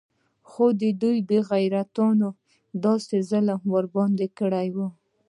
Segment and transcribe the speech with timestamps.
[0.49, 0.91] خو دې
[1.29, 2.29] بې غيرتانو
[2.85, 4.77] داسې ظلم ورباندې کړى و.